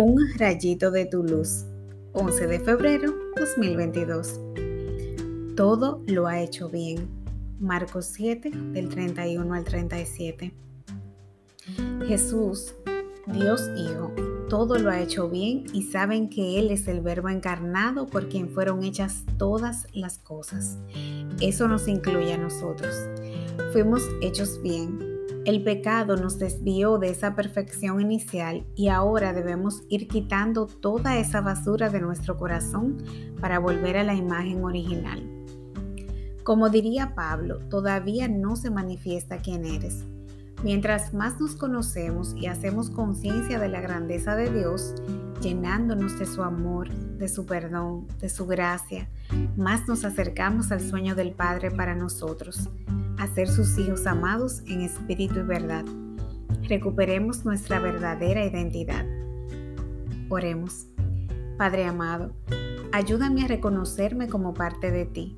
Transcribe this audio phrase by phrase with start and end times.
[0.00, 1.64] Un rayito de tu luz.
[2.12, 4.40] 11 de febrero 2022.
[5.56, 7.08] Todo lo ha hecho bien.
[7.58, 10.54] Marcos 7 del 31 al 37.
[12.06, 12.76] Jesús,
[13.26, 14.12] Dios Hijo,
[14.48, 18.50] todo lo ha hecho bien y saben que Él es el Verbo encarnado por quien
[18.50, 20.78] fueron hechas todas las cosas.
[21.40, 22.94] Eso nos incluye a nosotros.
[23.72, 25.07] Fuimos hechos bien
[25.48, 31.40] el pecado nos desvió de esa perfección inicial y ahora debemos ir quitando toda esa
[31.40, 32.98] basura de nuestro corazón
[33.40, 35.26] para volver a la imagen original.
[36.44, 40.04] Como diría Pablo, todavía no se manifiesta quién eres.
[40.62, 44.96] Mientras más nos conocemos y hacemos conciencia de la grandeza de Dios,
[45.40, 49.08] llenándonos de su amor, de su perdón, de su gracia,
[49.56, 52.68] más nos acercamos al sueño del Padre para nosotros
[53.18, 55.84] a ser sus hijos amados en espíritu y verdad.
[56.62, 59.04] Recuperemos nuestra verdadera identidad.
[60.28, 60.86] Oremos.
[61.56, 62.32] Padre amado,
[62.92, 65.36] ayúdame a reconocerme como parte de ti,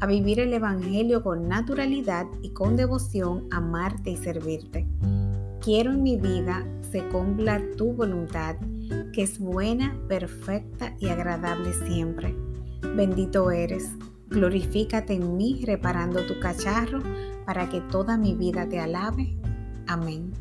[0.00, 4.86] a vivir el Evangelio con naturalidad y con devoción, amarte y servirte.
[5.62, 8.56] Quiero en mi vida se cumpla tu voluntad,
[9.14, 12.36] que es buena, perfecta y agradable siempre.
[12.96, 13.88] Bendito eres
[14.32, 17.02] Glorifícate en mí reparando tu cacharro
[17.44, 19.36] para que toda mi vida te alabe.
[19.86, 20.32] Amén.